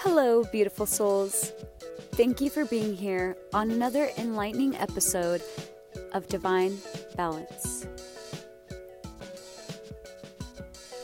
[0.00, 1.52] Hello, beautiful souls.
[2.12, 5.42] Thank you for being here on another enlightening episode
[6.12, 6.78] of Divine
[7.16, 7.86] Balance.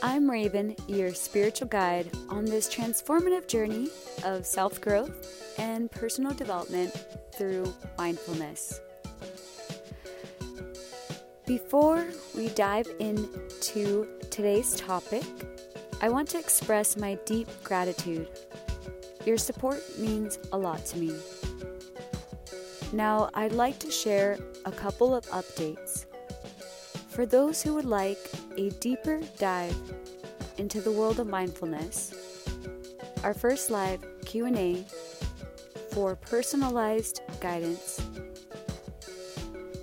[0.01, 3.89] I'm Raven, your spiritual guide on this transformative journey
[4.25, 6.93] of self growth and personal development
[7.33, 8.81] through mindfulness.
[11.45, 15.23] Before we dive into today's topic,
[16.03, 18.27] I want to express my deep gratitude
[19.25, 21.15] your support means a lot to me.
[22.91, 26.05] Now, I'd like to share a couple of updates.
[27.07, 28.19] For those who would like
[28.57, 29.77] a deeper dive
[30.57, 32.13] into the world of mindfulness,
[33.23, 34.83] our first live Q&A
[35.93, 38.01] for personalized guidance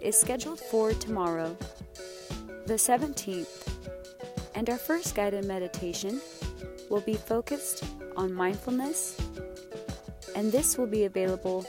[0.03, 1.57] is scheduled for tomorrow,
[2.67, 3.71] the 17th,
[4.61, 6.21] and our first guided meditation
[6.91, 7.83] will be focused
[8.15, 9.17] on mindfulness
[10.37, 11.63] and this will be available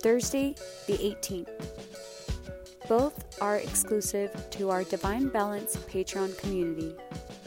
[0.00, 0.56] Thursday,
[0.88, 1.48] the 18th.
[2.88, 6.92] Both are exclusive to our Divine Balance Patreon community,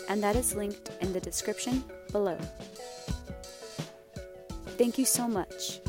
[0.08, 1.84] and that is linked in the description
[2.14, 2.38] below.
[4.78, 5.82] Thank you so much.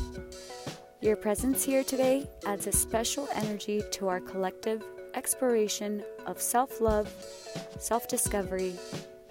[0.99, 7.07] Your presence here today adds a special energy to our collective exploration of self love,
[7.79, 8.75] self discovery,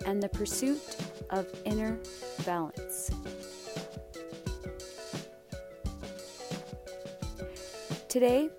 [0.06, 0.96] and the pursuit
[1.30, 1.98] of inner
[2.44, 3.10] balance.
[8.08, 8.50] Today,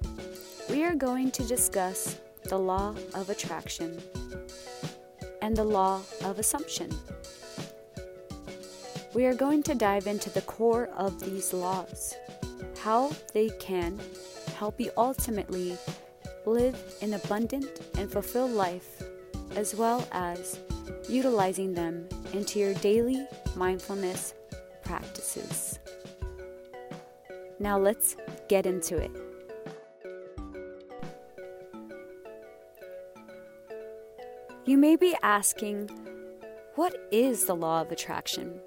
[0.70, 4.02] we are going to discuss the law of attraction
[5.42, 6.90] and the law of assumption.
[9.14, 12.16] We are going to dive into the core of these laws,
[12.80, 14.00] how they can
[14.56, 15.78] help you ultimately
[16.46, 19.04] live an abundant and fulfilled life,
[19.56, 20.60] as well as
[21.08, 24.34] utilizing them into your daily mindfulness
[24.84, 25.80] practices.
[27.60, 28.16] Now let's
[28.50, 29.12] get into it.
[34.66, 35.90] You may be asking,
[36.76, 38.60] what is the law of attraction?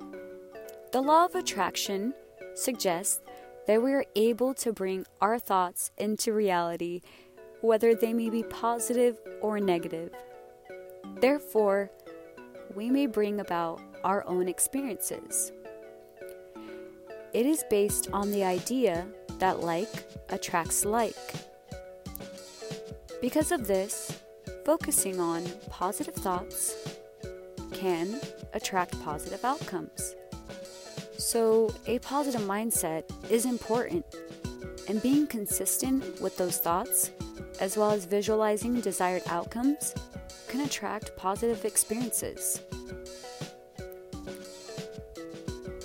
[0.92, 2.15] The law of attraction
[2.54, 3.20] suggests
[3.66, 7.00] that we are able to bring our thoughts into reality,
[7.66, 10.12] whether they may be positive or negative.
[11.21, 11.91] Therefore,
[12.75, 15.53] we may bring about our own experiences.
[17.32, 19.06] It is based on the idea
[19.41, 19.88] that like
[20.28, 21.16] attracts like.
[23.21, 24.22] Because of this,
[24.65, 26.75] focusing on positive thoughts
[27.72, 28.21] can
[28.54, 30.15] attract positive outcomes.
[31.19, 34.04] So, a positive mindset is important,
[34.88, 37.10] and being consistent with those thoughts,
[37.60, 39.94] as well as visualizing desired outcomes,
[40.48, 42.60] can attract positive experiences.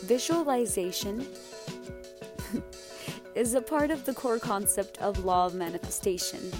[0.03, 1.25] Visualization
[3.35, 6.51] is a part of the core concept of law of manifestation.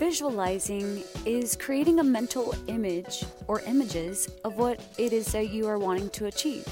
[0.00, 5.76] Visualizing is creating a mental image or images of what it is that you are
[5.76, 6.64] wanting to achieve.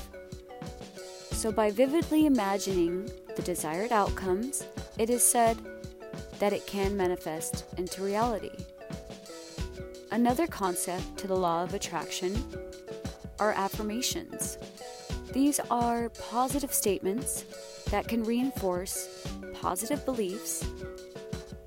[1.33, 4.65] So, by vividly imagining the desired outcomes,
[4.97, 5.59] it is said
[6.38, 8.53] that it can manifest into reality.
[10.12, 12.44] Another concept to the law of attraction
[13.41, 14.56] are affirmations.
[15.33, 17.43] These are positive statements
[17.91, 20.65] that can reinforce positive beliefs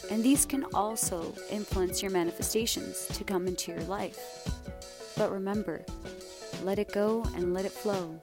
[0.09, 4.47] and these can also influence your manifestations to come into your life.
[5.21, 5.85] But remember,
[6.63, 8.19] let it go and let it flow.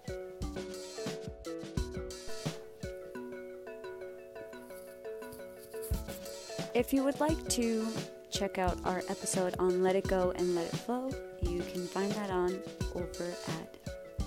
[6.75, 7.87] If you would like to
[8.33, 11.09] check out our episode on Let It Go and Let It Flow,
[11.41, 12.59] you can find that on
[12.97, 13.77] over at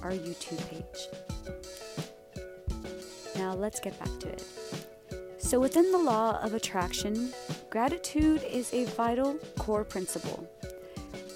[0.02, 1.10] our YouTube page.
[3.36, 4.46] Now let's get back to it.
[5.40, 7.34] So, within the law of attraction,
[7.70, 10.50] gratitude is a vital core principle.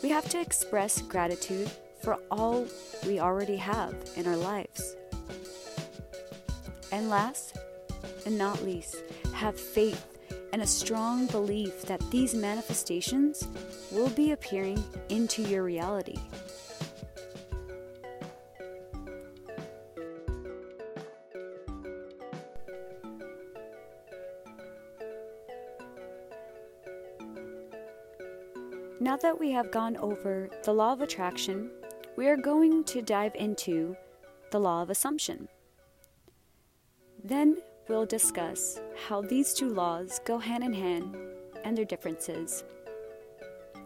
[0.05, 1.67] We have to express gratitude
[1.99, 2.67] for all
[3.07, 4.95] we already have in our lives.
[6.91, 7.57] And last
[8.27, 8.97] and not least,
[9.33, 10.05] have faith
[10.53, 13.47] and a strong belief that these manifestations
[13.91, 16.19] will be appearing into your reality.
[29.01, 31.69] Now that we have gone over the law of attraction,
[32.15, 33.97] we are going to dive into
[34.51, 35.49] the law of assumption.
[37.21, 37.57] Then
[37.89, 41.13] we'll discuss how these two laws go hand in hand
[41.65, 42.63] and their differences.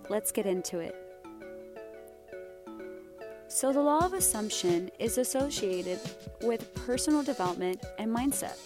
[0.10, 0.96] Let's get into it.
[3.48, 6.00] So, the law of assumption is associated
[6.44, 8.60] with personal development and mindset.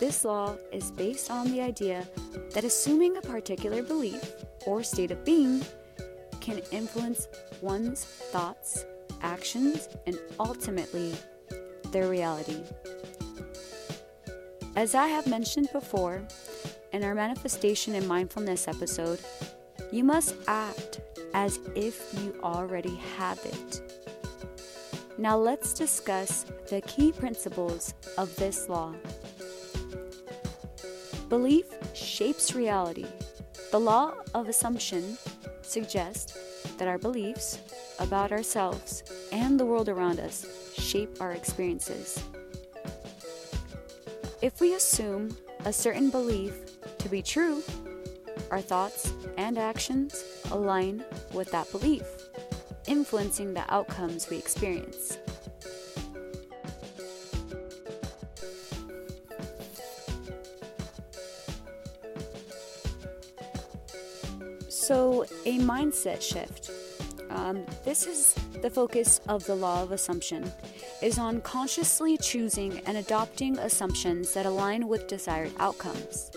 [0.00, 2.08] This law is based on the idea
[2.52, 4.34] that assuming a particular belief
[4.68, 5.64] or state of being
[6.40, 7.26] can influence
[7.62, 8.84] one's thoughts,
[9.22, 11.14] actions, and ultimately
[11.90, 12.62] their reality.
[14.76, 16.22] As I have mentioned before
[16.92, 19.20] in our manifestation and mindfulness episode,
[19.90, 21.00] you must act
[21.32, 23.80] as if you already have it.
[25.16, 28.94] Now let's discuss the key principles of this law.
[31.30, 33.06] Belief shapes reality.
[33.70, 35.18] The law of assumption
[35.60, 36.32] suggests
[36.78, 37.58] that our beliefs
[37.98, 40.46] about ourselves and the world around us
[40.78, 42.22] shape our experiences.
[44.40, 45.36] If we assume
[45.66, 46.54] a certain belief
[46.96, 47.62] to be true,
[48.50, 51.04] our thoughts and actions align
[51.34, 52.06] with that belief,
[52.86, 55.18] influencing the outcomes we experience.
[64.88, 66.70] So, a mindset shift.
[67.28, 68.32] Um, this is
[68.62, 70.50] the focus of the law of assumption
[71.02, 76.30] is on consciously choosing and adopting assumptions that align with desired outcomes.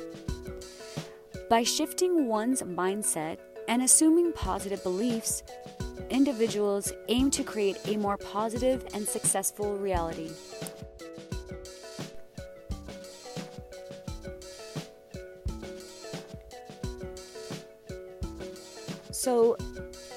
[1.50, 3.38] By shifting one's mindset
[3.70, 5.44] and assuming positive beliefs,
[6.10, 10.30] individuals aim to create a more positive and successful reality.
[19.22, 19.56] So,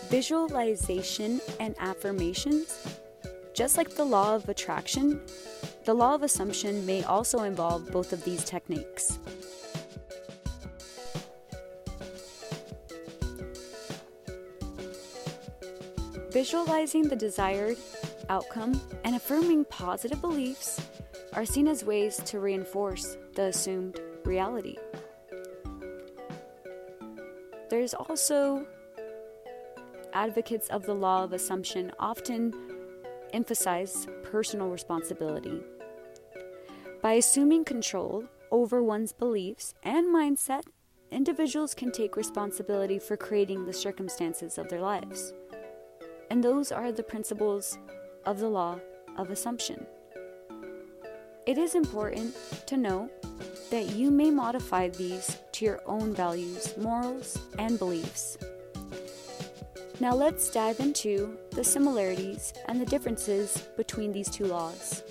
[0.08, 2.88] visualization and affirmations,
[3.52, 5.20] just like the law of attraction,
[5.84, 9.18] the law of assumption may also involve both of these techniques.
[16.30, 17.76] Visualizing the desired
[18.30, 20.80] outcome and affirming positive beliefs
[21.34, 24.78] are seen as ways to reinforce the assumed reality.
[27.68, 28.66] There's also
[30.14, 32.54] advocates of the law of assumption often
[33.32, 35.60] emphasize personal responsibility.
[37.02, 40.62] By assuming control over one's beliefs and mindset,
[41.10, 45.34] individuals can take responsibility for creating the circumstances of their lives.
[46.30, 47.76] And those are the principles
[48.24, 48.78] of the law
[49.16, 49.86] of assumption.
[51.46, 52.34] It is important
[52.66, 53.10] to note
[53.70, 58.38] that you may modify these to your own values, morals, and beliefs.
[60.00, 65.02] Now let's dive into the similarities and the differences between these two laws.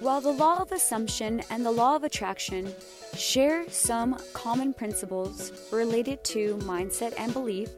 [0.00, 2.74] While the law of assumption and the law of attraction
[3.14, 7.68] share some common principles related to mindset and belief,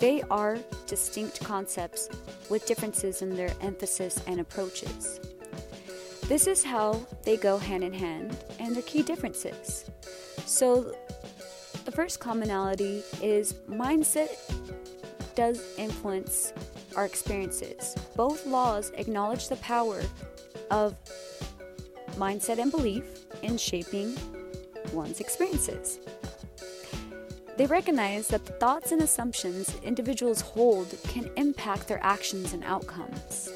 [0.00, 2.08] they are distinct concepts
[2.48, 5.20] with differences in their emphasis and approaches.
[6.28, 9.90] This is how they go hand in hand and their key differences.
[10.44, 10.94] So,
[11.86, 14.28] the first commonality is mindset
[15.34, 16.52] does influence
[16.96, 17.94] our experiences.
[18.14, 20.02] Both laws acknowledge the power
[20.70, 20.94] of
[22.16, 23.04] mindset and belief
[23.42, 24.14] in shaping
[24.92, 25.98] one's experiences.
[27.56, 33.50] They recognize that the thoughts and assumptions individuals hold can impact their actions and outcomes.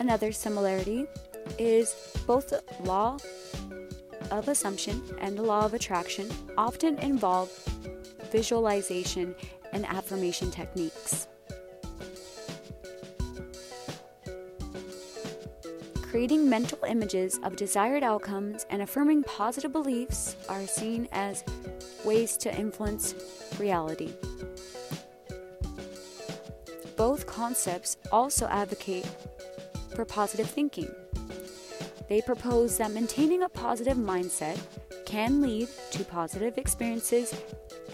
[0.00, 1.06] Another similarity
[1.58, 1.94] is
[2.26, 3.18] both the law
[4.30, 6.26] of assumption and the law of attraction
[6.56, 7.50] often involve
[8.32, 9.34] visualization
[9.74, 11.28] and affirmation techniques.
[16.00, 21.44] Creating mental images of desired outcomes and affirming positive beliefs are seen as
[22.06, 23.14] ways to influence
[23.58, 24.14] reality.
[26.96, 29.06] Both concepts also advocate
[29.94, 30.90] for positive thinking.
[32.08, 34.58] They propose that maintaining a positive mindset
[35.06, 37.34] can lead to positive experiences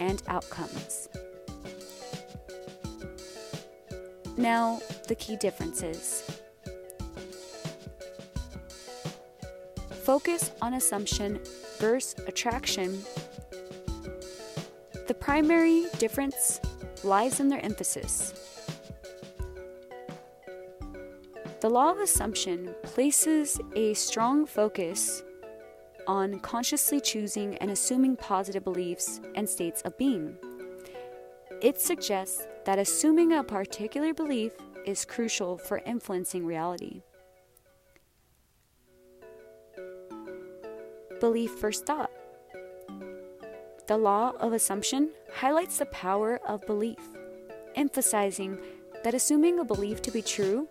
[0.00, 1.08] and outcomes.
[4.36, 6.36] Now, the key differences.
[10.06, 11.40] focus on assumption
[11.78, 13.02] versus attraction,
[15.08, 16.60] the primary difference
[17.02, 18.32] lies in their emphasis.
[21.60, 25.22] The law of assumption places a strong focus
[26.06, 30.36] on consciously choosing and assuming positive beliefs and states of being.
[31.62, 34.52] It suggests that assuming a particular belief
[34.84, 37.00] is crucial for influencing reality.
[41.20, 42.10] Belief first thought.
[43.88, 47.00] The law of assumption highlights the power of belief,
[47.76, 48.58] emphasizing
[49.04, 50.68] that assuming a belief to be true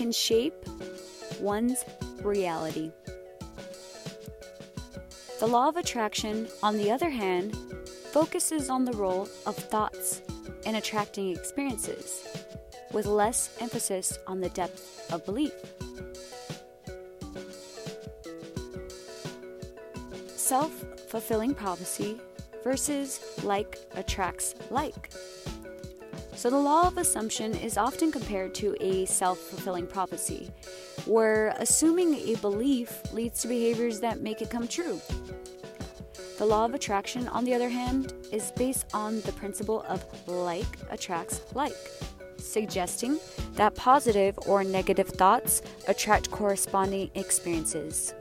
[0.00, 0.54] can shape
[1.40, 1.84] one's
[2.22, 2.90] reality.
[5.40, 7.54] The law of attraction, on the other hand,
[8.10, 10.22] focuses on the role of thoughts
[10.64, 12.26] in attracting experiences,
[12.94, 15.52] with less emphasis on the depth of belief.
[20.28, 20.72] Self
[21.10, 22.18] fulfilling prophecy
[22.64, 25.10] versus like attracts like.
[26.40, 30.50] So, the law of assumption is often compared to a self fulfilling prophecy,
[31.04, 34.98] where assuming a belief leads to behaviors that make it come true.
[36.38, 40.78] The law of attraction, on the other hand, is based on the principle of like
[40.90, 41.76] attracts like,
[42.38, 43.20] suggesting
[43.56, 48.14] that positive or negative thoughts attract corresponding experiences.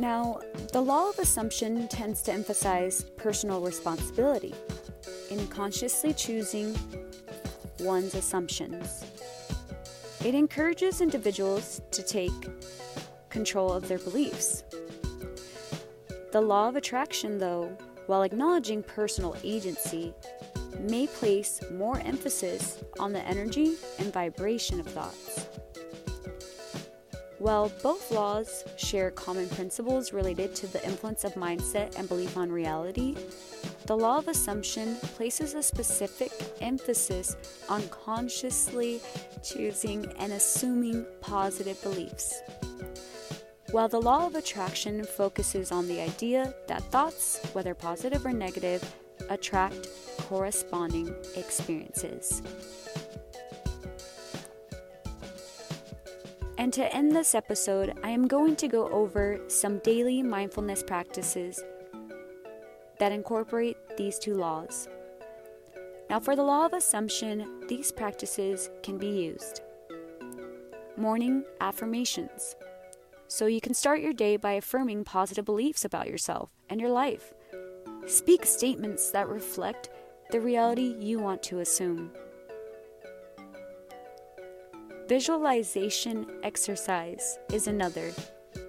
[0.00, 0.40] Now,
[0.72, 4.54] the law of assumption tends to emphasize personal responsibility
[5.28, 6.74] in consciously choosing
[7.80, 9.04] one's assumptions.
[10.24, 12.32] It encourages individuals to take
[13.28, 14.64] control of their beliefs.
[16.32, 17.76] The law of attraction, though,
[18.06, 20.14] while acknowledging personal agency,
[20.78, 25.49] may place more emphasis on the energy and vibration of thoughts.
[27.40, 32.52] While both laws share common principles related to the influence of mindset and belief on
[32.52, 33.16] reality,
[33.86, 36.30] the law of assumption places a specific
[36.60, 37.34] emphasis
[37.70, 39.00] on consciously
[39.42, 42.42] choosing and assuming positive beliefs.
[43.70, 48.84] While the law of attraction focuses on the idea that thoughts, whether positive or negative,
[49.30, 49.88] attract
[50.28, 52.42] corresponding experiences.
[56.60, 61.58] And to end this episode, I am going to go over some daily mindfulness practices
[62.98, 64.86] that incorporate these two laws.
[66.10, 69.62] Now, for the law of assumption, these practices can be used.
[70.98, 72.56] Morning affirmations.
[73.26, 77.32] So you can start your day by affirming positive beliefs about yourself and your life.
[78.04, 79.88] Speak statements that reflect
[80.30, 82.10] the reality you want to assume.
[85.10, 88.12] Visualization exercise is another.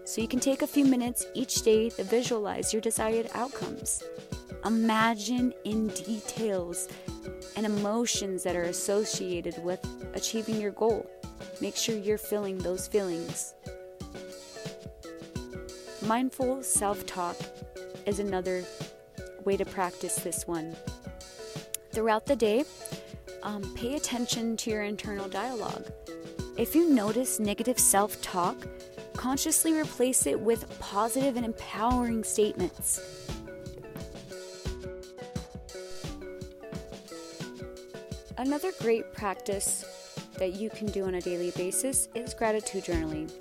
[0.06, 4.02] So you can take a few minutes each day to visualize your desired outcomes.
[4.66, 6.88] Imagine in details
[7.56, 11.08] and emotions that are associated with achieving your goal.
[11.62, 13.54] Make sure you're feeling those feelings.
[16.02, 17.38] Mindful self talk
[18.08, 18.66] is another
[19.46, 20.76] way to practice this one.
[21.92, 22.64] Throughout the day,
[23.44, 25.86] um, pay attention to your internal dialogue.
[26.58, 28.58] If you notice negative self talk,
[29.14, 33.28] consciously replace it with positive and empowering statements.
[38.38, 39.86] Another great practice
[40.38, 43.32] that you can do on a daily basis is gratitude journaling.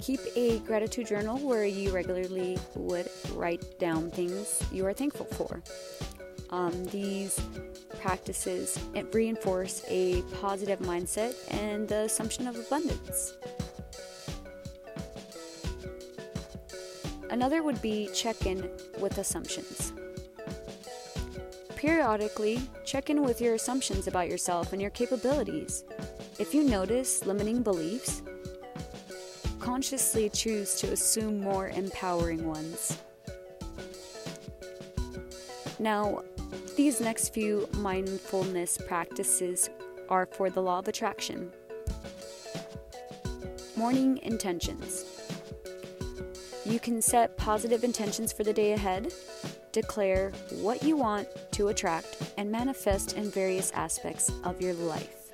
[0.00, 5.62] Keep a gratitude journal where you regularly would write down things you are thankful for.
[6.50, 7.40] Um, these
[8.00, 13.34] practices and reinforce a positive mindset and the assumption of abundance.
[17.30, 19.92] Another would be check in with assumptions.
[21.76, 25.84] Periodically, check in with your assumptions about yourself and your capabilities.
[26.38, 28.22] If you notice limiting beliefs,
[29.60, 32.98] consciously choose to assume more empowering ones.
[35.78, 36.22] Now,
[36.76, 39.68] these next few mindfulness practices
[40.08, 41.50] are for the law of attraction.
[43.76, 45.04] Morning intentions.
[46.64, 49.12] You can set positive intentions for the day ahead,
[49.72, 55.30] declare what you want to attract, and manifest in various aspects of your life.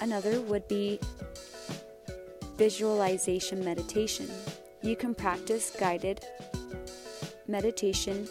[0.00, 0.98] Another would be
[2.56, 4.28] visualization meditation.
[4.82, 6.24] You can practice guided
[7.50, 8.28] meditation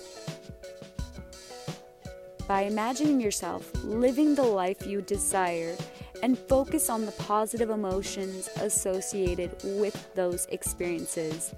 [2.47, 5.75] by imagining yourself living the life you desire
[6.23, 11.53] and focus on the positive emotions associated with those experiences.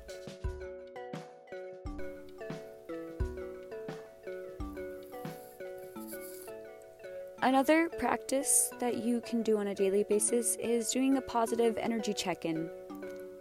[7.44, 12.14] Another practice that you can do on a daily basis is doing a positive energy
[12.14, 12.70] check in.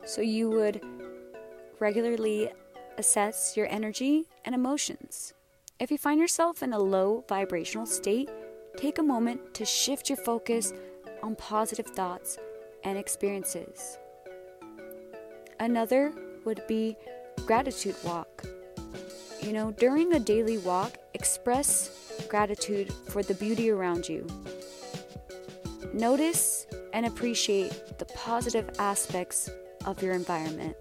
[0.07, 0.81] So you would
[1.81, 2.51] regularly
[3.01, 5.33] assess your energy and emotions.
[5.81, 8.29] If you find yourself in a low vibrational state,
[8.77, 10.73] take a moment to shift your focus
[11.23, 12.39] on positive thoughts
[12.85, 13.99] and experiences.
[15.59, 16.13] Another
[16.45, 16.95] would be
[17.47, 18.45] gratitude walk.
[19.41, 24.27] You know, during a daily walk, express gratitude for the beauty around you.
[25.95, 29.49] Notice and appreciate the positive aspects
[29.87, 30.77] of your environment.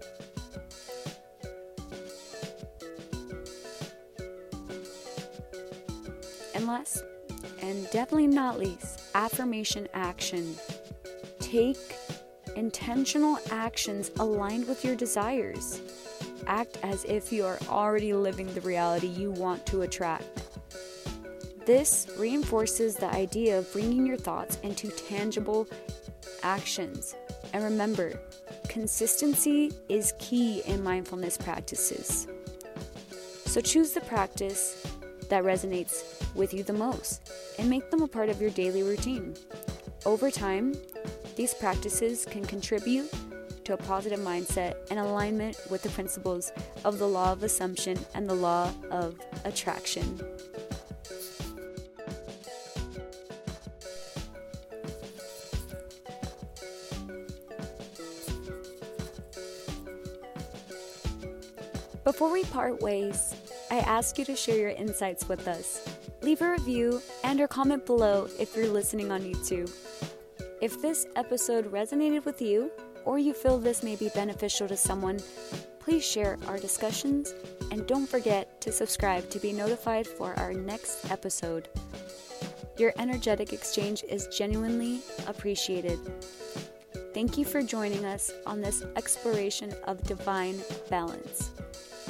[7.62, 10.54] And definitely not least, affirmation action.
[11.38, 11.78] Take
[12.56, 15.80] intentional actions aligned with your desires.
[16.46, 20.42] Act as if you are already living the reality you want to attract.
[21.66, 25.68] This reinforces the idea of bringing your thoughts into tangible
[26.42, 27.14] actions.
[27.52, 28.18] And remember,
[28.68, 32.26] consistency is key in mindfulness practices.
[33.44, 34.86] So choose the practice
[35.30, 39.34] that resonates with you the most and make them a part of your daily routine.
[40.04, 40.74] Over time,
[41.36, 43.10] these practices can contribute
[43.64, 46.52] to a positive mindset and alignment with the principles
[46.84, 50.20] of the law of assumption and the law of attraction.
[62.02, 63.34] Before we part ways,
[63.70, 65.88] I ask you to share your insights with us.
[66.22, 69.70] Leave a review and or comment below if you're listening on YouTube.
[70.60, 72.70] If this episode resonated with you,
[73.04, 75.20] or you feel this may be beneficial to someone,
[75.78, 77.34] please share our discussions
[77.70, 81.68] and don't forget to subscribe to be notified for our next episode.
[82.76, 85.98] Your energetic exchange is genuinely appreciated.
[87.14, 91.50] Thank you for joining us on this exploration of divine balance.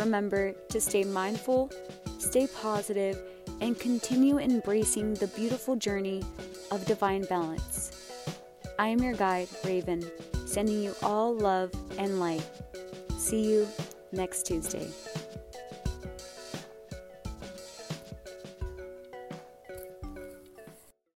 [0.01, 1.71] Remember to stay mindful,
[2.19, 3.19] stay positive,
[3.61, 6.25] and continue embracing the beautiful journey
[6.71, 7.93] of divine balance.
[8.79, 10.03] I am your guide, Raven,
[10.47, 12.49] sending you all love and light.
[13.19, 13.69] See you
[14.11, 14.89] next Tuesday.